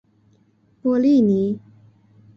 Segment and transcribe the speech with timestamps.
[0.81, 1.59] 波利尼。